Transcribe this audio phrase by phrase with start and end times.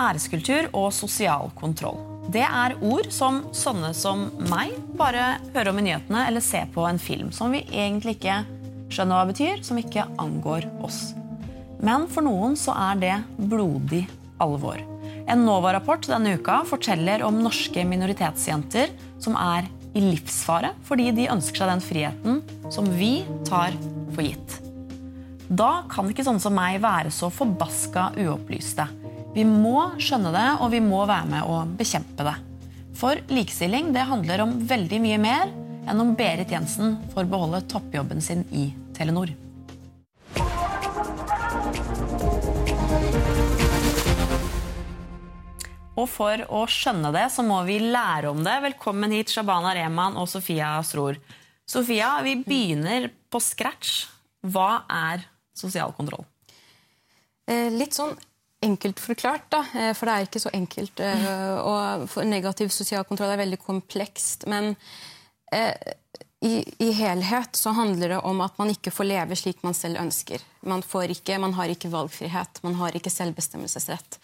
[0.00, 1.98] æreskultur og sosial kontroll.
[2.32, 6.86] Det er ord som sånne som meg bare hører om i nyhetene eller ser på
[6.88, 8.40] en film som vi egentlig ikke
[8.90, 11.14] skjønner hva betyr, som ikke angår oss.
[11.82, 14.04] Men for noen så er det blodig
[14.42, 14.80] alvor.
[15.26, 18.92] En NOVA-rapport denne uka forteller om norske minoritetsjenter
[19.22, 19.66] som er
[19.96, 23.74] i livsfare fordi de ønsker seg den friheten som vi tar
[24.12, 24.60] for gitt.
[25.46, 28.86] Da kan ikke sånne som meg være så forbaska uopplyste.
[29.36, 32.38] Vi må skjønne det, og vi må være med å bekjempe det.
[32.96, 35.50] For likestilling det handler om veldig mye mer
[35.84, 39.34] enn om Berit Jensen får beholde toppjobben sin i Telenor.
[46.00, 48.54] Og for å skjønne det, så må vi lære om det.
[48.64, 51.20] Velkommen hit, Shabana Rehman og Sofia Sror.
[51.68, 54.06] Sofia, vi begynner på scratch.
[54.48, 56.24] Hva er sosial kontroll?
[57.44, 58.16] Eh, litt sånn
[58.64, 59.64] enkelt forklart, da.
[59.74, 61.00] Eh, for det er ikke så enkelt.
[61.00, 64.48] Eh, og negativ sosial kontroll er veldig komplekst.
[64.50, 64.74] Men
[66.44, 70.00] i, i, helhet så handler det om at man ikke får leve slik man selv
[70.02, 70.42] ønsker.
[70.68, 74.18] Man, får ikke, man har ikke valgfrihet, man har ikke selvbestemmelsesrett.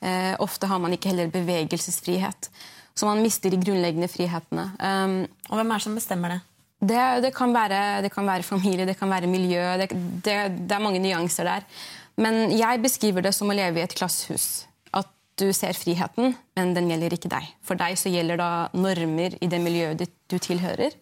[0.00, 2.50] Eh, ofte har man ikke heller bevegelsesfrihet.
[2.98, 4.64] Så man mister de grunnleggende frihetene.
[4.80, 5.20] Um,
[5.52, 6.38] og hvem er det som bestemmer det?
[6.78, 9.62] Det, det, kan, være, det kan, være, familie, det kan være miljø.
[9.78, 9.88] Det,
[10.24, 11.66] det er mange nyanser der.
[12.18, 14.66] Men jeg beskriver det som å leve i et klasshus.
[14.96, 17.46] At du ser friheten, men den gjelder ikke deg.
[17.62, 20.96] For deg så gjelder da normer i det miljøet du tilhører.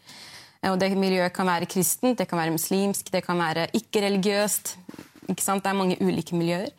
[0.67, 4.77] Og det miljøet kan være kristent, det kan være muslimsk, det kan være ikke-religiøst.
[5.31, 6.72] Ikke det er mange ulike miljøer.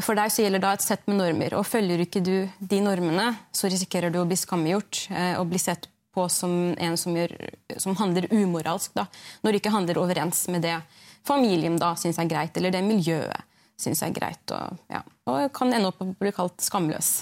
[0.00, 1.58] For deg så gjelder da et sett med normer.
[1.58, 5.60] og Følger ikke du de normene, så risikerer du å bli skammegjort eh, og bli
[5.60, 7.34] sett på som en som, gjør,
[7.80, 8.94] som handler umoralsk.
[8.94, 9.06] da,
[9.42, 10.78] Når det ikke handler overens med det
[11.26, 13.48] familien da syns er greit, eller det miljøet
[13.82, 14.42] syns er greit.
[14.54, 17.14] Og, ja, og kan ende opp med å bli kalt skamløs.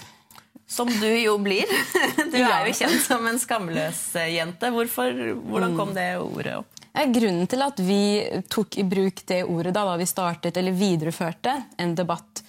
[0.70, 1.66] Som du jo blir.
[2.30, 4.70] Du er jo kjent som en skamløs jente.
[4.70, 5.16] Hvorfor,
[5.50, 6.76] hvordan kom det ordet opp?
[6.90, 8.02] Grunnen til at vi
[8.50, 12.42] tok i bruk det ordet da, da vi startet eller videreførte en debatt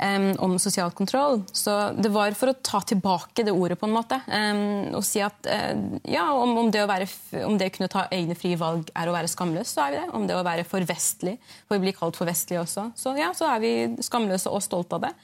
[0.00, 3.94] um, om sosial kontroll, så det var for å ta tilbake det ordet på en
[3.94, 4.20] måte.
[4.26, 7.08] Um, og si at uh, ja, om, om, det å være,
[7.46, 10.00] om det å kunne ta egne frie valg er å være skamløs, så er vi
[10.00, 10.08] det.
[10.16, 13.32] Om det å være for vestlig, for vi blir kalt for vestlige også, så ja,
[13.36, 13.72] så er vi
[14.04, 15.14] skamløse og stolte av det.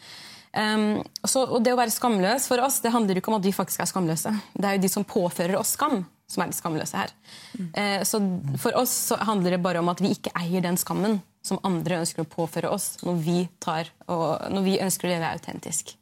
[0.56, 3.53] Um, så, og det å være skamløs for oss det handler ikke om at vi
[3.53, 4.32] faktisk er skamløse.
[4.56, 6.00] Det er jo de som påfører oss skam,
[6.31, 7.12] som er de skamløse her.
[7.56, 7.70] Mm.
[7.76, 8.20] Uh, så
[8.62, 12.00] For oss så handler det bare om at vi ikke eier den skammen som andre
[12.02, 15.94] ønsker å påføre oss når vi, tar, og, når vi ønsker å leve autentisk.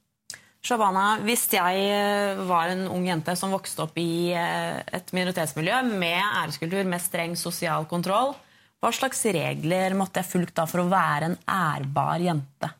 [0.65, 5.83] Shabana, hvis jeg eh, var en ung jente som vokste opp i eh, et minoritetsmiljø
[5.91, 8.33] med æreskultur, med streng sosial kontroll,
[8.81, 12.73] hva slags regler måtte jeg fulgt da for å være en ærbar jente?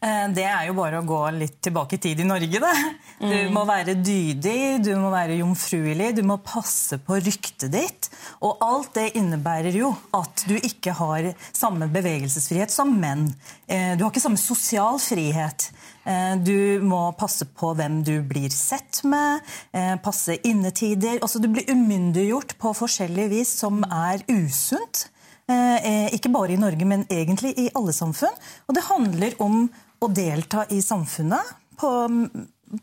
[0.00, 2.60] Eh, det er jo bare å gå litt tilbake i tid i Norge.
[2.62, 2.72] Da.
[3.20, 3.50] Du mm.
[3.52, 8.08] må være dydig, du må være jomfruelig, du må passe på ryktet ditt.
[8.40, 13.26] Og alt det innebærer jo at du ikke har samme bevegelsesfrihet som menn.
[13.68, 15.68] Eh, du har ikke samme sosial frihet.
[16.08, 19.44] Eh, du må passe på hvem du blir sett med,
[20.00, 21.18] passe innetider.
[21.20, 25.10] Altså, du blir umyndiggjort på forskjellig vis som er usunt.
[26.14, 28.36] Ikke bare i Norge, men egentlig i alle samfunn.
[28.70, 29.64] Og det handler om
[30.00, 31.90] å delta i samfunnet på,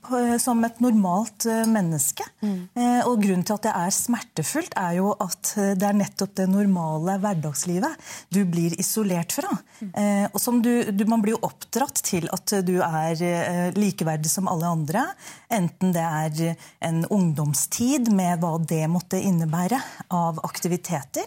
[0.06, 2.26] på, som et normalt uh, menneske.
[2.44, 2.58] Mm.
[2.78, 6.36] Eh, og Grunnen til at det er smertefullt, er jo at eh, det er nettopp
[6.38, 9.54] det normale hverdagslivet du blir isolert fra.
[9.80, 9.92] Mm.
[10.02, 14.32] Eh, og som du, du, Man blir jo oppdratt til at du er eh, likeverdig
[14.34, 15.06] som alle andre.
[15.54, 19.80] Enten det er en ungdomstid med hva det måtte innebære
[20.14, 21.26] av aktiviteter,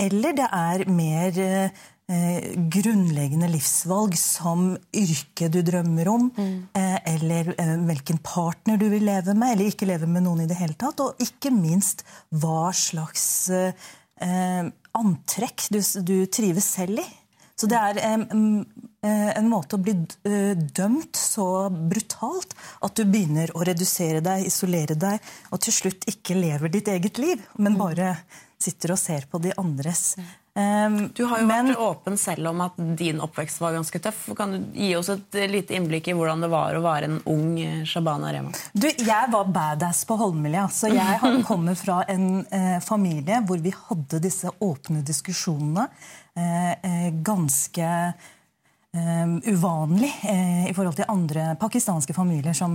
[0.00, 1.40] eller det er mer
[2.10, 6.56] eh, grunnleggende livsvalg som yrke du drømmer om, mm.
[6.76, 10.50] eh, eller eh, hvilken partner du vil leve med, eller ikke leve med noen i
[10.50, 12.04] det hele tatt, og ikke minst
[12.42, 14.66] hva slags eh,
[15.00, 17.08] antrekk du, du, trives selv i.
[17.60, 18.20] Så det er eh,
[19.36, 19.92] en måte å bli
[20.24, 22.54] dømt så brutalt
[22.84, 25.20] at du begynner å redusere deg, isolere deg,
[25.52, 27.80] og til slutt ikke lever ditt eget liv, men mm.
[27.80, 28.14] bare
[28.60, 30.14] sitter og ser på de andres.
[30.54, 34.24] Um, du har jo men, vært åpen selv om at din oppvekst var ganske tøff.
[34.36, 37.52] Kan du gi oss et lite innblikk i hvordan det var å være en ung
[37.62, 38.50] eh, Shabana Rema?
[38.72, 40.66] Du, Jeg var badass på Holmlia.
[40.74, 41.20] Så jeg
[41.50, 45.86] kommer fra en eh, familie hvor vi hadde disse åpne diskusjonene
[46.34, 47.94] eh, eh ganske
[48.96, 52.74] uh, uvanlig uh, i forhold til andre pakistanske familier som,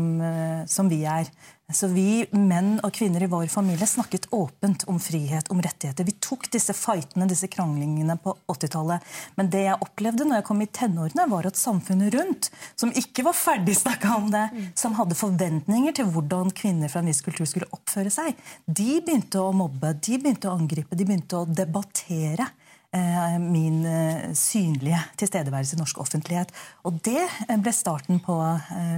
[0.68, 1.30] som, vi er.
[1.74, 6.06] Så vi menn og kvinner i vår familie snakket åpent om frihet, om rettigheter.
[6.06, 9.16] Vi tok disse fightene, disse kranglingene på 80-tallet.
[9.40, 13.26] Men det jeg opplevde når jeg kom i tenårene, var at samfunnet rundt, som ikke
[13.26, 14.46] var ferdig snakka om det,
[14.78, 18.38] som hadde forventninger til hvordan kvinner fra en viss kultur skulle oppføre seg,
[18.68, 22.65] de begynte å mobbe, de begynte å angripe, de begynte å debattere Eh,
[23.42, 26.54] min eh, synlige tilstedeværelse i norsk offentlighet.
[26.88, 28.38] Og det eh, ble starten på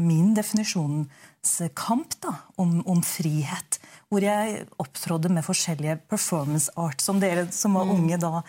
[0.03, 3.79] min definisjonskamp da, om, om, frihet.
[4.07, 7.95] Hvor jeg opptrådde med forskjellige performance art, som dere som var mm.
[7.97, 8.43] unge da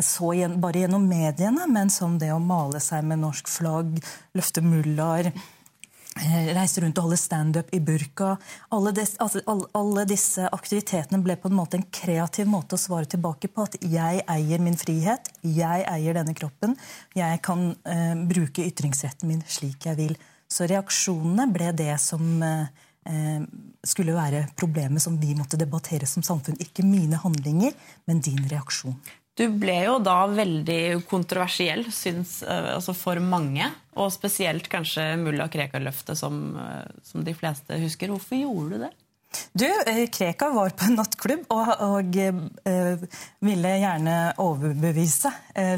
[0.00, 3.98] så bare gjennom mediene, men som det å male seg med norsk flagg,
[4.32, 5.63] løfte mullaer Eh,
[6.14, 8.34] reise rundt og holde standup i burka.
[8.74, 9.42] Alle, des, altså,
[9.74, 13.66] alle, disse aktivitetene ble på en måte en kreativ måte å svare tilbake på.
[13.66, 16.76] At jeg eier min frihet, jeg eier denne kroppen.
[17.18, 20.16] Jeg kan eh, bruke ytringsretten min slik jeg vil.
[20.50, 22.70] Så reaksjonene ble det som eh,
[23.10, 23.42] eh,
[23.84, 26.60] skulle være problemet som vi måtte debattere som samfunn.
[26.62, 27.74] Ikke mine handlinger,
[28.06, 28.96] men din reaksjon.
[29.34, 33.66] Du ble jo da veldig kontroversiell syns, eh, altså for mange.
[33.98, 38.12] Og spesielt kanskje mulla Krekar-løftet, som, eh, som, de fleste husker.
[38.14, 38.92] Hvorfor gjorde du det?
[39.52, 43.02] Du, eh, Krekar var på en nattklubb og, og øh,
[43.42, 45.32] ville gjerne overbevise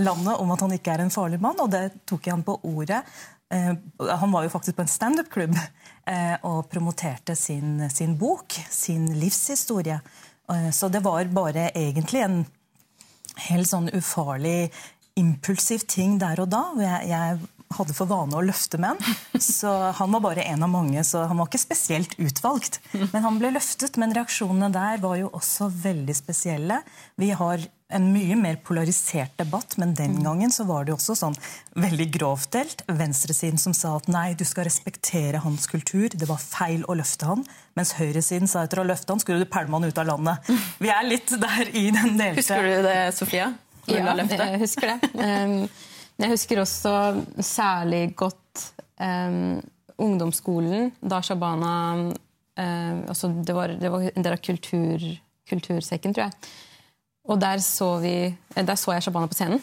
[0.04, 2.58] landet om at han ikke er en farlig mann, og det tok jeg han på
[2.68, 3.00] ordet.
[3.52, 3.72] Eh,
[4.20, 10.00] han var jo faktisk på en standup-klubb øh, og promoterte sin, sin, bok, sin livshistorie.
[10.72, 12.44] Så det var bare egentlig en
[13.48, 14.70] helt sånn ufarlig,
[15.16, 16.64] impulsiv ting der og da.
[16.80, 17.38] Jeg, jeg
[17.74, 18.98] hadde for vane å løfte menn.
[19.42, 22.80] Så han var bare en av mange, så han var ikke spesielt utvalgt.
[22.94, 23.98] Men han ble løftet.
[24.00, 26.82] Men reaksjonene der var jo også veldig spesielle.
[27.20, 27.64] Vi har
[27.94, 31.36] en mye mer polarisert debatt, men den gangen så var det også sånn
[31.78, 32.82] veldig grovt delt.
[32.90, 37.28] Venstresiden som sa at nei, du skal respektere hans kultur, det var feil å løfte
[37.30, 37.44] han.
[37.78, 40.50] Mens høyresiden sa etter å løfte han, skulle du pælme han ut av landet.
[40.82, 43.52] Vi er litt der i den delte Husker du det, Sofia?
[43.86, 45.68] Ja, jeg husker det.
[46.16, 46.92] Jeg husker også
[47.44, 48.62] særlig godt
[49.00, 49.60] um,
[50.00, 55.02] ungdomsskolen, da Shabana um, altså det, var, det, var, en del av kultur,
[55.48, 56.54] kultursekken, tror jeg.
[57.26, 59.60] Og der så, vi, eh, der så jeg Shabana på scenen.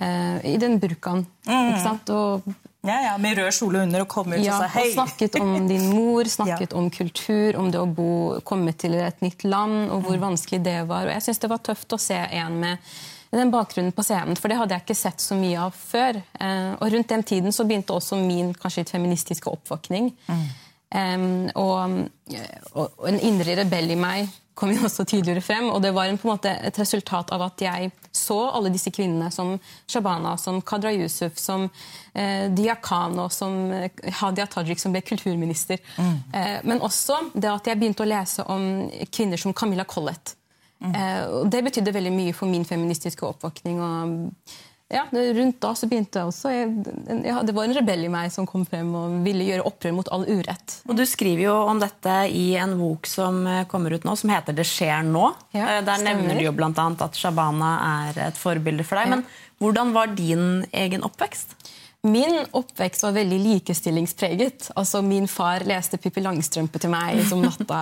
[0.00, 1.26] Uh, I den burkaen.
[1.46, 1.70] Mm.
[1.70, 2.10] ikke sant?
[2.10, 2.50] Og,
[2.86, 4.86] ja, ja, Med rød kjole under og kom ut ja, og sa hei.
[4.88, 6.78] Og snakket om din mor, snakket ja.
[6.80, 8.10] om kultur, om det å bo,
[8.48, 10.24] komme til et nytt land, og hvor mm.
[10.24, 11.06] vanskelig det var.
[11.06, 12.94] Og jeg syns det var tøft å se en med
[13.38, 16.18] den bakgrunnen på scenen, for det hadde jeg ikke sett så mye av før.
[16.18, 20.10] Eh, og rundt den tiden så begynte også min kanskje litt feministiske oppvåkning.
[20.26, 20.44] Mm.
[20.90, 22.08] Um, og,
[22.74, 25.68] og, en indre rebell i meg kom jo også tydeligere frem.
[25.70, 28.90] Og det var en, på en måte et resultat av at jeg så alle disse
[28.92, 29.54] kvinnene som
[29.88, 31.68] Shabana, som Kadra Yusuf, som
[32.12, 35.80] eh, Diakano, som eh, Hadia Tajik, som ble kulturminister.
[35.96, 36.18] Mm.
[36.34, 40.34] Eh, men også det at jeg begynte å lese om kvinner som Camilla Collett.
[40.80, 41.50] Mm.
[41.52, 43.80] det betydde veldig mye for min feministiske oppvåkning.
[43.84, 44.32] og
[44.90, 46.50] ja, Rundt da så begynte jeg også
[47.22, 50.08] ja, Det var en rebell i meg som kom frem og ville gjøre opprør mot
[50.10, 50.80] all urett.
[50.88, 54.32] Og Du skriver jo om dette i en bok som eh, kommer ut nå, som
[54.34, 55.28] heter 'Det skjer nå'.
[55.54, 56.18] Ja, eh, Der stemmer.
[56.18, 56.88] nevner du jo bl.a.
[57.06, 57.70] at Shabana
[58.08, 59.06] er et forbilde for deg.
[59.06, 59.14] Ja.
[59.14, 59.24] Men
[59.60, 61.54] hvordan var din egen oppvekst?
[62.02, 64.70] Min oppvekst var veldig likestillingspreget.
[64.80, 67.80] Altså, Min far leste Pippi Langstrømpe til meg som natta.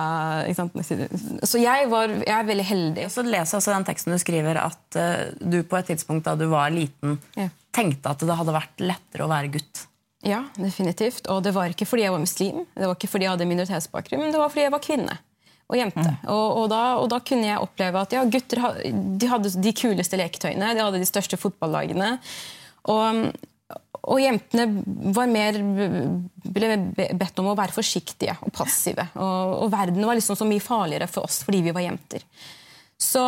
[1.47, 3.05] Så jeg, var, jeg, er veldig heldig.
[3.13, 6.35] Så leser jeg også den teksten du skriver at uh, du på et tidspunkt da
[6.35, 7.47] du var liten, ja.
[7.75, 9.85] tenkte at det hadde vært lettere å være gutt.
[10.27, 11.29] Ja, definitivt.
[11.31, 14.25] Og det var ikke fordi jeg var muslim, det var ikke fordi jeg hadde minoritetsbakgrunn,
[14.25, 15.15] men det var fordi jeg var kvinne
[15.69, 16.03] og jente.
[16.03, 16.25] Mm.
[16.33, 20.19] Og, og, da, og, da, kunne jeg oppleve at ja, gutter de hadde de kuleste
[20.19, 22.17] leketøyene, de hadde de største fotballagene.
[22.89, 23.29] Og,
[24.07, 24.67] og jentene
[25.29, 25.57] mer,
[26.49, 26.75] ble
[27.19, 29.09] bedt om å være forsiktige og passive.
[29.19, 32.23] Og, og, verden var liksom så mye farligere for oss fordi vi var jenter.
[32.99, 33.25] Så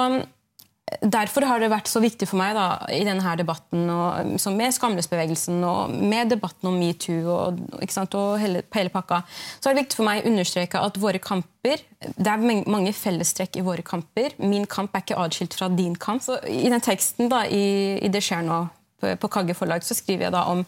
[1.00, 5.62] Derfor har det vært så viktig for meg da, i denne debatten, og, med skamløsbevegelsen
[5.64, 9.22] og med debatten om metoo og, og hele, hele, pakka,
[9.62, 13.56] så er det viktig for meg å understreke at våre kamper Det er mange fellestrekk
[13.62, 14.36] i våre kamper.
[14.44, 16.26] Min kamp er ikke atskilt fra din kamp.
[16.26, 18.64] Så I den teksten da, i, i Det skjer nå
[19.02, 20.66] på Kagge forlag så skriver jeg da om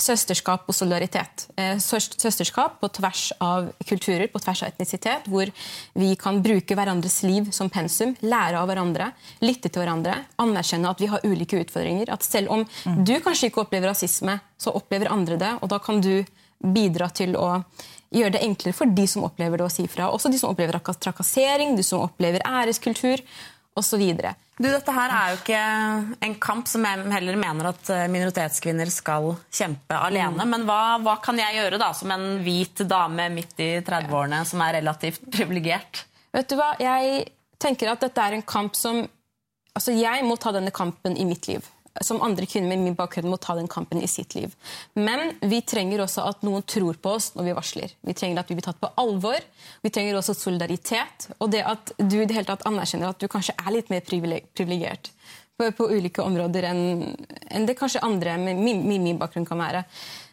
[0.00, 1.46] søsterskap og solidaritet.
[1.58, 5.50] Eh, søsterskap på tvers av kulturer, på tvers av etnisitet, hvor
[5.98, 9.10] vi kan bruke hverandres liv som pensum, lære av hverandre,
[9.44, 12.12] lytte til hverandre, anerkjenne at vi har ulike utfordringer.
[12.14, 13.02] At selv om mm.
[13.04, 16.14] du kanskje ikke opplever rasisme, så opplever andre det, og da kan du
[16.60, 17.62] bidra til å
[18.10, 20.10] gjøre det enklere for de som opplever det, å si fra.
[20.10, 23.22] Også de som opplever trakassering, de som opplever æreskultur
[23.78, 24.02] osv.
[24.60, 25.60] Du, Dette her er jo ikke
[26.26, 30.44] en kamp som jeg heller mener at eh, minoritetskvinner skal kjempe alene.
[30.44, 34.60] Men hva, hva kan jeg gjøre da, som en hvit dame midt i 30-årene som
[34.66, 36.04] er relativt privilegert?
[36.36, 36.74] Vet du hva?
[36.76, 37.24] Jeg
[37.60, 39.06] tenker at dette er en kamp som
[39.70, 41.62] Altså, jeg må ta denne kampen i mitt liv.
[42.00, 44.52] Som andre kvinner med min bakgrunn må ta den kampen i sitt liv.
[44.94, 47.94] Men vi trenger også at noen tror på oss når vi varsler.
[48.06, 49.42] Vi trenger at vi blir tatt på alvor.
[49.82, 51.30] Vi trenger også solidaritet.
[51.38, 54.06] Og det at du i det hele tatt anerkjenner at du kanskje er litt mer
[54.06, 55.12] privilegert
[55.58, 56.82] på, på, ulike områder enn,
[57.50, 59.84] enn det kanskje andre med min, min, min, bakgrunn kan være.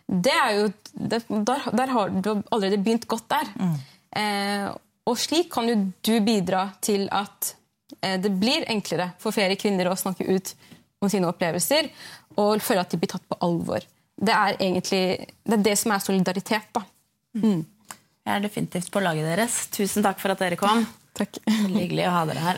[0.08, 3.50] Det er jo, det, der, der, har du allerede begynt godt der.
[3.58, 3.78] Mm.
[4.22, 4.68] Eh,
[5.08, 7.58] og slik kan jo du bidra til at
[8.02, 10.54] Eh, det blir enklere for flere kvinner å snakke ut
[11.01, 11.89] om sine opplevelser
[12.38, 13.86] og føler at de blir tatt på alvor.
[14.18, 15.01] Det er egentlig
[15.46, 16.70] det, er det som er solidaritet.
[16.74, 16.84] da.
[17.38, 17.66] Mm.
[18.27, 19.60] Jeg er definitivt på laget deres.
[19.74, 20.86] Tusen takk for at dere kom.
[21.18, 21.39] Takk.
[21.48, 22.58] Veldig hyggelig å ha dere her.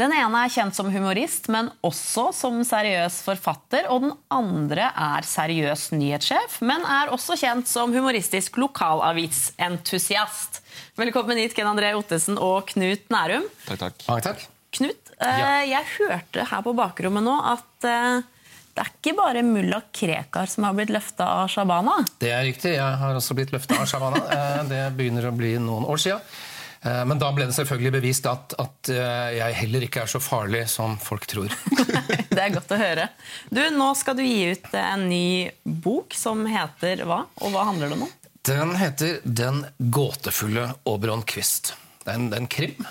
[0.00, 3.88] Den ene er kjent som humorist, men også som seriøs forfatter.
[3.90, 10.62] Og den andre er seriøs nyhetssjef, men er også kjent som humoristisk lokalavisentusiast.
[11.00, 13.44] Velkommen hit, Ken André Ottesen og Knut Nærum.
[13.66, 14.00] Takk, takk.
[14.06, 14.48] takk, takk.
[14.70, 15.54] Knut, eh, ja.
[15.66, 18.20] jeg hørte her på bakrommet nå at eh,
[18.70, 21.96] det er ikke bare mulla Krekar som har blitt løfta av Shabana?
[22.22, 22.76] Det er riktig.
[22.76, 24.22] Jeg har også blitt løfta av Shabana.
[24.36, 26.20] Eh, det begynner å bli noen år sia.
[26.80, 30.94] Men da ble det selvfølgelig bevist at, at, jeg heller ikke er så farlig som
[30.96, 31.52] folk tror.
[32.30, 33.04] det er godt å høre.
[33.52, 37.26] Du, Nå skal du gi ut en ny bok som heter hva?
[37.44, 38.08] Og hva handler det om?
[38.48, 41.74] Den heter 'Den gåtefulle Oberon Quist'.
[42.00, 42.88] Det er, en, det er en krim.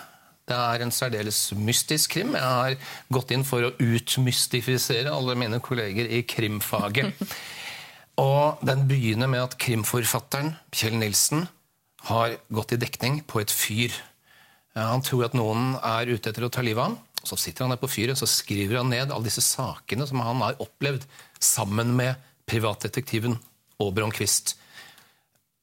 [0.50, 2.34] Det er en særdeles mystisk krim.
[2.34, 2.76] Jeg har
[3.14, 7.14] gått inn for å utmystifisere alle mine kolleger i krimfaget.
[8.20, 11.46] Og den begynner med at krimforfatteren Kjell Nilsen
[12.10, 13.94] har gått i dekning på et fyr.
[14.74, 16.98] Han tror at noen er ute etter å ta livet av ham.
[17.24, 20.42] Så sitter han der på fyret så skriver han ned alle disse sakene som han
[20.42, 21.06] har opplevd
[21.44, 22.18] sammen med
[22.50, 23.38] privatdetektiven
[23.84, 24.56] Oberon Quist.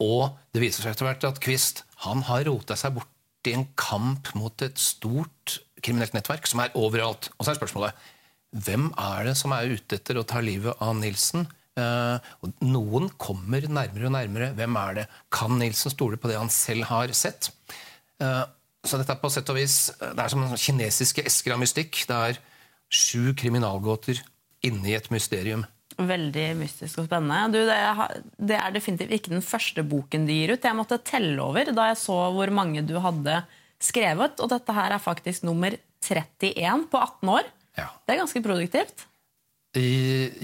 [0.04, 3.15] Og det viser seg etter hvert at Quist han har rota seg bort
[3.50, 7.30] i en kamp mot et stort kriminelt nettverk som er overalt.
[7.36, 8.06] Og så er spørsmålet
[8.56, 11.46] hvem er det som er ute etter å ta livet av Nilsen?
[11.76, 12.28] Eh,
[12.64, 14.52] noen kommer nærmere og nærmere.
[14.56, 15.06] Hvem er det?
[15.34, 17.50] Kan Nilsen stole på det han selv har sett?
[18.22, 18.44] Eh,
[18.86, 22.04] så dette er på sett og vis, det er som kinesiske esker av mystikk.
[22.08, 22.40] Det er
[22.86, 24.22] sju kriminalgåter
[24.66, 25.66] inni et mysterium.
[25.96, 27.54] Veldig mystisk og spennende.
[27.54, 30.66] Du, det, er, det, er definitivt ikke den første boken du gir ut.
[30.68, 33.38] Jeg måtte telle over da jeg så hvor mange du hadde
[33.82, 34.36] skrevet.
[34.44, 37.48] Og dette her er faktisk nummer 31 på 18 år.
[37.80, 37.90] Ja.
[38.04, 39.06] Det er ganske produktivt.
[39.76, 39.88] I,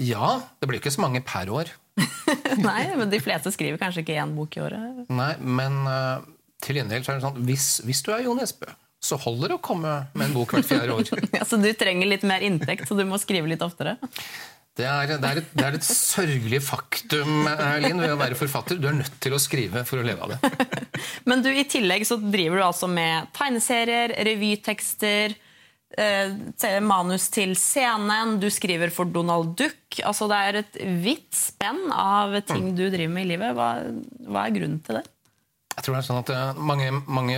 [0.09, 0.35] ja.
[0.59, 1.69] Det blir ikke så mange per år.
[2.67, 5.03] Nei, men de fleste skriver kanskje ikke én bok i året.
[5.13, 6.23] Nei, men uh,
[6.65, 8.71] til gjengjeld er det sånn hvis, hvis du er Jo Nesbø,
[9.03, 11.09] så holder det å komme med en bok hvert fjerde år.
[11.37, 13.97] ja, Så du trenger litt mer inntekt, så du må skrive litt oftere?
[14.73, 17.43] Det er, det, er et, det er, et, sørgelig faktum
[17.83, 18.79] Linn, ved å være forfatter.
[18.81, 20.69] Du er nødt til å skrive for å leve av det.
[21.29, 25.35] Men du, i tillegg så driver du altså med tegneserier, revytekster,
[25.93, 29.99] eh, manus til scenen, du skriver for Donald Duck.
[30.01, 32.75] Altså, det er et vidt spenn av ting mm.
[32.79, 33.53] du driver med i livet.
[33.53, 33.69] Hva,
[34.25, 35.05] hva er grunnen til det?
[35.73, 37.37] Jeg tror det er sånn at eh, mange, mange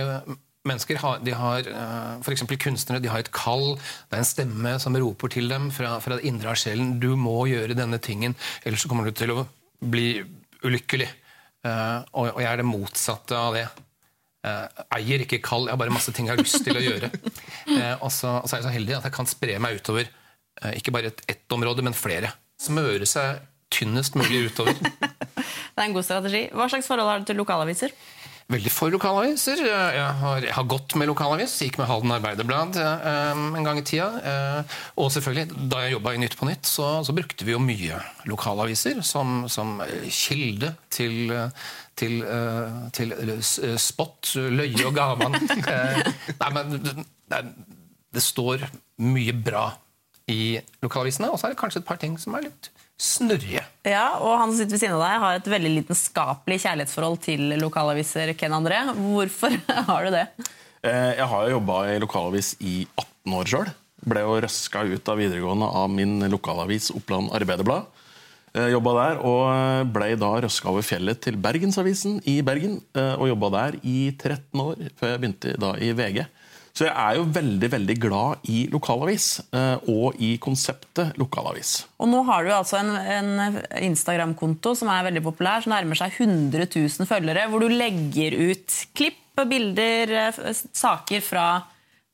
[0.68, 2.44] mennesker har, de har uh, F.eks.
[2.62, 3.76] kunstnere de har et kall.
[4.08, 6.96] Det er en stemme som roper til dem fra, fra det indre av sjelen.
[7.00, 9.46] 'Du må gjøre denne tingen, ellers så kommer du til å
[9.80, 10.20] bli
[10.66, 11.10] ulykkelig'.
[11.66, 13.66] Uh, og, og, jeg er det motsatte av det.
[14.46, 15.66] Uh, eier ikke kall.
[15.66, 17.10] Jeg har bare masse ting jeg har lyst til å gjøre.
[18.04, 20.12] og, så, og, så, er jeg så heldig at jeg kan spre meg utover
[20.72, 22.30] ikke bare ett et område, men flere.
[22.56, 23.42] Smøre seg
[23.74, 24.76] tynnest mulig utover.
[25.74, 26.46] det er en god strategi.
[26.54, 27.92] Hva slags forhold har du til lokalaviser?
[28.52, 29.60] Veldig for lokalaviser.
[29.66, 33.84] Jeg har, jeg har, gått med lokalavis, gikk med Halden Arbeiderblad um, en gang i
[33.86, 34.06] tida.
[34.22, 37.62] Uh, og selvfølgelig, da jeg jobba i Nytt på Nytt, så, så, brukte vi jo
[37.62, 37.98] mye
[38.30, 41.34] lokalaviser som, som kilde til,
[41.98, 43.16] til, uh, til
[43.82, 45.34] spott, løye og gaman.
[46.42, 47.42] nei, men det,
[48.14, 48.68] det står
[49.02, 49.68] mye bra
[50.30, 53.62] i lokalavisene, og så er det kanskje et par ting som er litt snurrige.
[53.86, 57.56] Ja, og Han som sitter ved siden av deg, har et veldig lidenskapelig kjærlighetsforhold til
[57.60, 58.32] lokalaviser.
[58.38, 58.80] Ken André.
[58.96, 59.56] Hvorfor
[59.90, 60.26] har du det?
[60.86, 63.74] Eh, jeg har jobba i lokalavis i 18 år sjøl.
[64.06, 67.88] Ble jo røska ut av videregående av min lokalavis Oppland Arbeiderblad.
[68.56, 72.78] Eh, jobba der og ble da røska over fjellet til Bergensavisen i Bergen.
[72.96, 76.24] Eh, og jobba der i 13 år, før jeg begynte da i VG.
[76.76, 81.86] Så jeg er jo veldig veldig glad i lokalavis, eh, og i konseptet lokalavis.
[81.96, 83.56] Og nå har du altså en, en
[83.86, 88.76] Instagram-konto som er veldig populær, som nærmer seg 100 000 følgere, hvor du legger ut
[88.96, 91.46] klipp, bilder, eh, saker fra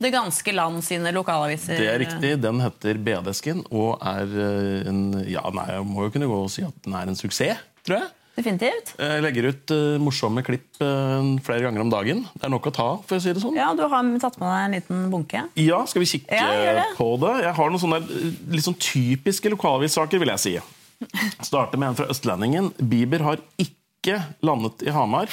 [0.02, 1.78] Det ganske land sine lokalaviser.
[1.78, 2.32] Det er riktig.
[2.42, 6.50] Den heter BD-skin og er eh, en Ja, nei, jeg må jo kunne gå og
[6.50, 8.10] si at den er en suksess, tror jeg.
[8.32, 8.94] Definitivt.
[8.96, 12.22] Jeg legger ut uh, morsomme klipp uh, flere ganger om dagen.
[12.32, 13.58] Det er nok å ta av, for å si det sånn.
[13.58, 15.42] Ja, Du har tatt med deg en liten bunke.
[15.60, 16.48] Ja, skal vi kikke Ja,
[16.78, 16.86] det.
[16.96, 17.34] på det?
[17.44, 20.54] Jeg har noen sånne eh, litt sånn typiske lokalavissaker, vil jeg si.
[21.48, 22.72] Starter med en fra Østlendingen.
[22.80, 25.28] Bieber har ikke landet i Hamar.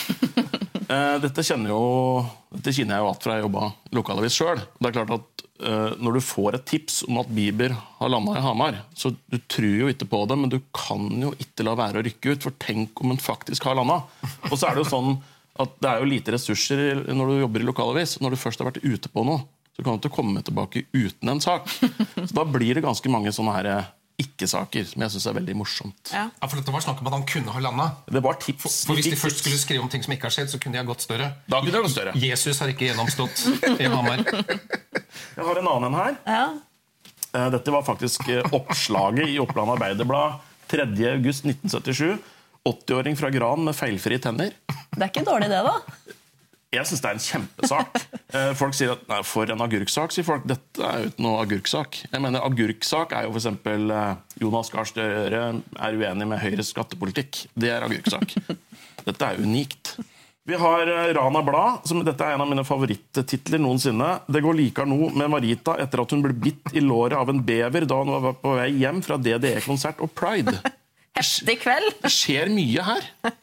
[0.92, 4.60] uh, Dette kjenner, jo, dette kjenner jeg jo alt fra jeg jobba lokalavis sjøl.
[4.76, 8.44] Det er klart at når du får et tips om at Bieber har landa i
[8.44, 12.00] Hamar, så du tror jo ikke på det, men du kan jo ikke la være
[12.00, 13.98] å rykke ut, for tenk om han faktisk har landa.
[14.48, 15.18] Og så er det jo sånn
[15.60, 18.18] at det er jo lite ressurser når du jobber i lokalavis.
[18.24, 19.44] Når du først har vært ute på noe,
[19.76, 21.68] så kan du ikke komme tilbake uten en sak.
[22.16, 23.90] Så da blir det ganske mange sånne her eh,
[24.20, 26.12] ikke-saker, som jeg syns er veldig morsomt.
[26.12, 26.26] Ja.
[26.32, 27.86] Ja, for Det var snakk om at han kunne ha landa.
[28.12, 28.82] Det var tips.
[28.88, 30.82] For Hvis de først skulle skrive om ting som ikke har skjedd, så kunne de
[30.84, 31.30] ha gått større.
[31.48, 32.16] Da kunne de ha gått større.
[32.20, 33.46] Jesus har ikke gjennomstått
[33.80, 34.24] i Hamar.
[35.38, 36.18] Jeg har en annen en her.
[36.28, 36.44] Ja.
[37.34, 40.40] Eh, Dette var faktisk eh, oppslaget i Oppland Arbeiderblad
[40.72, 42.18] 3.8.1977.
[42.70, 44.52] 80-åring fra Gran med feilfrie tenner.
[44.92, 45.78] Det er ikke dårlig, det, da.
[46.70, 47.96] Jeg syns det er en kjempesak.
[48.30, 50.12] Eh, Folk sier at nei, for en agurksak.
[50.14, 50.44] sier folk.
[50.50, 51.98] Dette er jo ikke noe agurksak.
[52.12, 53.48] Jeg mener Agurksak er jo f.eks.
[54.44, 57.46] Jonas Gahr Støre er uenig med Høyres skattepolitikk.
[57.58, 58.36] Det er agurksak.
[59.08, 59.96] Dette er unikt.
[60.50, 61.84] Vi har eh, Rana Blad.
[61.84, 64.08] Som, dette er en av mine favorittitler noensinne.
[64.26, 67.42] Det går likere nå med Marita etter at hun ble bitt i låret av en
[67.46, 70.56] bever da hun var på vei hjem fra DDE-konsert og Pride.
[71.20, 72.00] Heftig kveld.
[72.02, 73.06] Det skjer mye her.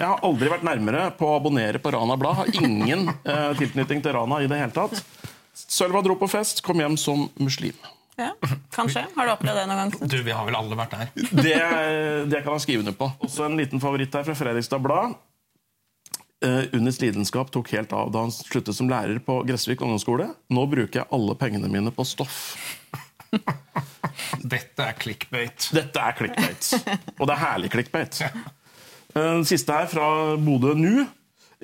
[0.00, 2.38] Jeg har aldri vært nærmere på å abonnere på Rana Blad.
[2.40, 5.04] Har ingen eh, tilknytning til Rana i det hele tatt.
[5.52, 7.76] Sølva dro på fest, kom hjem som muslim.
[8.16, 8.30] Ja,
[8.72, 9.04] Kanskje.
[9.18, 10.08] Har du opplevd det noen gang?
[10.08, 11.12] Du, Vi har vel alle vært der.
[11.28, 11.60] Det,
[12.32, 13.12] det kan jeg skrive under på.
[13.26, 15.18] Også en liten favoritt her fra Fredrikstad Blad.
[16.42, 20.28] Eh, Unnis lidenskap tok helt av da han sluttet som lærer på Gressvik ungdomsskole.
[20.52, 22.56] Nå bruker jeg alle pengene mine på stoff.
[24.54, 25.70] Dette er clickbait.
[25.74, 26.70] Dette er clickbait.
[27.18, 28.22] Og det er herlig clickbait.
[29.14, 30.08] Den siste her fra
[30.40, 31.04] Bodø nu.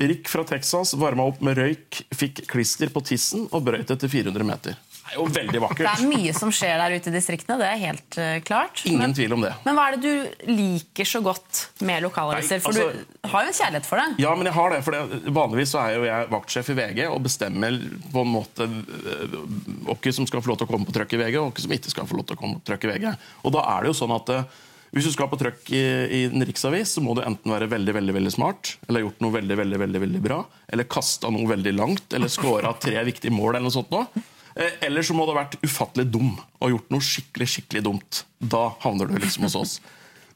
[0.01, 4.47] Rick fra Texas varma opp med røyk, fikk klister på tissen og brøyt etter 400
[4.49, 4.79] meter.
[5.11, 5.83] Er jo veldig vakkert.
[5.87, 7.57] Det er mye som skjer der ute i distriktene.
[7.59, 8.83] Det er helt uh, klart.
[8.87, 9.53] Ingen men, tvil om det.
[9.67, 12.63] men hva er det du liker så godt med lokalaviser?
[12.63, 14.23] For altså- du har jo en kjærlighet for det.
[14.23, 17.05] Ja, men jeg har det, for det, Vanligvis så er jo jeg vaktsjef i VG
[17.11, 17.77] og bestemmer
[18.15, 21.39] på en måte hvem som skal få lov til å komme på trøkk i VG,
[21.43, 23.13] og hvem som ikke skal få lov til å komme på trøkk i VG.
[23.45, 24.59] Og da er det jo sånn at øh,
[24.91, 25.83] hvis du skal på trøkk i,
[26.17, 29.37] i en riksavis, så må du enten være veldig veldig, veldig smart, eller gjort noe
[29.37, 33.55] veldig veldig, veldig, veldig bra, eller kasta noe veldig langt, eller scora tre viktige mål,
[33.55, 34.25] eller noe sånt noe.
[34.57, 38.23] Eh, Eller så må du ha vært ufattelig dum og gjort noe skikkelig skikkelig dumt.
[38.39, 39.75] Da havner du liksom hos oss.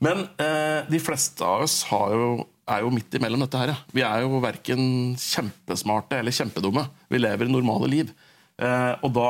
[0.05, 3.75] Men eh, de fleste av oss jo, er jo midt imellom dette her.
[3.75, 3.79] ja.
[3.95, 6.87] Vi er jo verken kjempesmarte eller kjempedumme.
[7.09, 8.15] Vi lever normale liv.
[8.61, 9.29] Eh, og da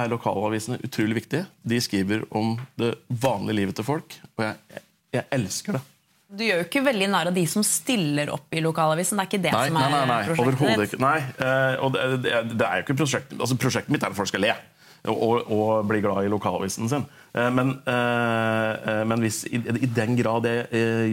[0.00, 1.46] er lokalavisene utrolig viktige.
[1.68, 5.82] De skriver om det vanlige livet til folk, og jeg, jeg elsker det.
[6.32, 9.18] Du gjør jo ikke veldig narr av de som stiller opp i lokalavisen.
[9.20, 10.20] Det er ikke det Nei, som er nei, nei.
[10.30, 10.94] prosjektet ditt.
[11.02, 14.16] Nei, eh, og det, det, det er jo ikke prosjektet, altså Prosjektet mitt er at
[14.16, 14.54] folk skal le.
[15.10, 17.04] Og, og, bli glad i lokalavisen sin.
[17.36, 20.56] Eh, Men, eh, men hvis i, i den grad det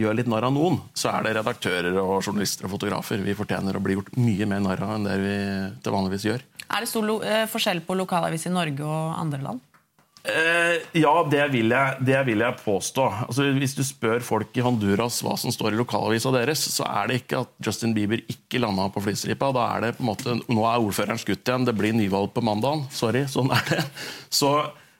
[0.00, 3.76] gjør litt narr av noen, så er det redaktører og journalister og fotografer vi fortjener
[3.76, 5.38] å bli gjort mye mer narr av enn det vi
[5.84, 6.46] til vanligvis gjør.
[6.70, 7.10] Er det stor
[7.50, 9.66] forskjell på lokalavis i Norge og andre land?
[10.20, 13.04] Eh, ja, det vil jeg, det vil jeg påstå.
[13.24, 17.08] Altså, hvis du spør folk i Honduras hva som står i lokalavisa deres, så er
[17.08, 19.48] det ikke at Justin Bieber ikke landa på flystripa.
[19.56, 22.44] Da er det på en måte, Nå er ordføreren skutt igjen, det blir nyvalg på
[22.44, 22.84] mandag.
[22.92, 23.80] Sorry, sånn er det.
[24.28, 24.52] Så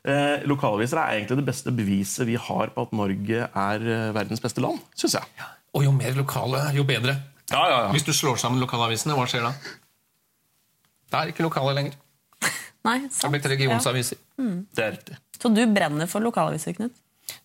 [0.09, 4.41] eh, lokalaviser er egentlig det beste beviset vi har på at Norge er eh, verdens
[4.41, 5.49] beste land, syns jeg.
[5.77, 7.19] Og jo mer lokale, jo bedre.
[7.51, 7.91] Ja, ja, ja.
[7.93, 9.53] Hvis du slår sammen lokalavisene, hva skjer da?
[11.11, 11.99] Det er ikke lokale lenger.
[12.87, 13.33] Nei, Det sant.
[13.35, 14.19] blitt regionsaviser.
[14.41, 15.17] Det er riktig.
[15.41, 16.93] Så du brenner for lokalaviser, Knut?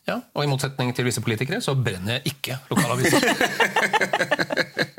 [0.08, 3.22] Ja, og i motsetning til visse politikere så brenner jeg ikke lokalaviser.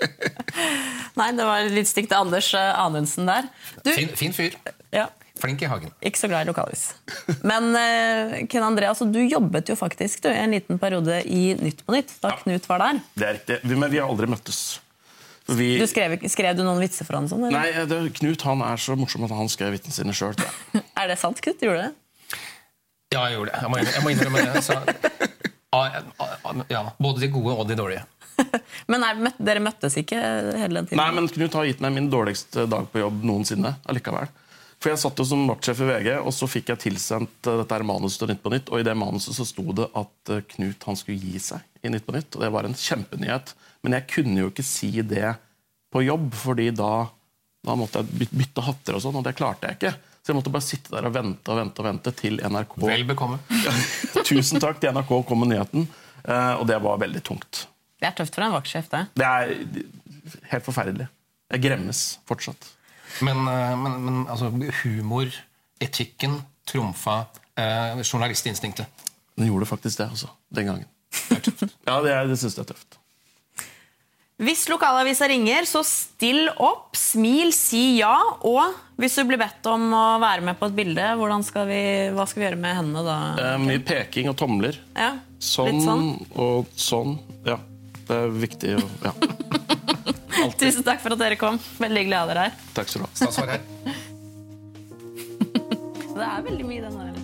[1.17, 3.47] Nei, det var litt stygt til Anders eh, Anundsen der.
[3.83, 4.57] Du, Fin, fin fyr.
[4.93, 5.07] ja,
[5.41, 5.91] Flink i hagen.
[6.05, 6.83] ikke så glad i lokalis.
[7.45, 11.83] Men uh, Ken André, altså, du jobbet jo faktisk du, en liten periode i Nytt
[11.85, 13.01] på Nytt da Knut var der.
[13.21, 13.59] Det er riktig.
[13.77, 14.61] Men vi har aldri møttes.
[15.47, 17.29] Vi, Du skrev, skrev du noen vitser for han?
[17.31, 17.55] Sånn, eller?
[17.55, 20.35] nei, det, Knut han er så morsom at han skrev vitsene sine sjøl.
[21.01, 21.63] Er det sant, Knut?
[21.63, 22.41] Gjorde du det?
[23.15, 23.61] Ja, jeg gjorde det.
[23.63, 24.63] Jeg må, jeg må innrømme det.
[24.67, 24.75] Så,
[25.77, 26.01] ah,
[26.73, 28.03] ja, både de gode og de dårlige.
[28.91, 30.99] Men nei, dere møttes ikke hele den tiden?
[31.01, 33.77] Nei, men Knut har gitt meg min dårligste dag på jobb noensinne.
[33.89, 34.29] allikevel.
[34.83, 37.75] For Jeg satt jo som vaktsjef i VG, og så fikk jeg tilsendt eh, dette
[37.79, 38.69] her manuset til Nytt på Nytt.
[38.73, 41.93] Og i det manuset så sto det at eh, Knut han skulle gi seg i
[41.93, 42.37] Nytt på Nytt.
[42.37, 43.55] Og det var en kjempenyhet.
[43.87, 45.33] Men jeg kunne jo ikke si det
[45.95, 47.07] på jobb, fordi da
[47.67, 49.91] Da måtte jeg bytte hatter og sånn, og det klarte jeg ikke.
[50.23, 53.03] Så jeg måtte bare sitte der og vente og vente og vente til NRK Vel
[53.09, 53.41] bekomme.
[54.29, 55.89] Tusen takk til NRK kom med nyheten.
[56.27, 57.65] eh, Og det var veldig tungt.
[57.99, 59.03] Det er tøft for en vaktsjef, det.
[59.17, 59.53] Det er
[60.53, 61.07] helt forferdelig.
[61.55, 62.69] Jeg gremmes fortsatt.
[63.27, 64.51] Men, eh, men, men altså,
[64.83, 65.33] humor,
[65.83, 66.39] etikken,
[66.69, 67.23] trumfa
[67.57, 68.87] eh, journalistinstinktet.
[69.37, 70.31] Den gjorde faktisk det, altså.
[70.49, 70.87] Den gangen.
[71.87, 72.97] Ja, det, det syns jeg er tøft.
[74.37, 78.13] Hvis lokalavisa ringer, så still opp, smil, si ja.
[78.45, 81.07] Og hvis du blir bedt om å være med på et bilde,
[81.47, 81.79] skal vi,
[82.13, 83.17] hva skal vi gjøre med hendene da?
[83.41, 84.77] Eh, mye peking og tomler.
[84.97, 86.05] Ja, Sånn, litt sånn.
[86.41, 87.17] og sånn.
[87.49, 87.57] Ja.
[88.07, 89.13] Det er viktig å ja.
[90.61, 91.57] Tusen takk for at dere kom.
[91.83, 92.53] Veldig hyggelig å ha dere her.
[92.77, 93.11] Takk skal du ha.
[93.19, 93.49] Stas her.
[96.17, 97.15] det er veldig mye i den her.